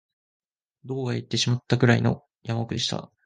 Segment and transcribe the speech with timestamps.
[0.83, 3.11] どこかへ行ってしまったくらいの山奥でした